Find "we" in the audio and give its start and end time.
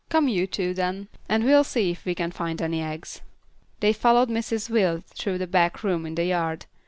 2.05-2.15